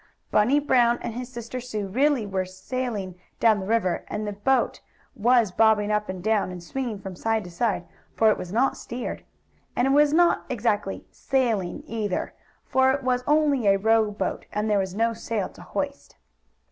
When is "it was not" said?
8.31-8.75, 9.85-10.43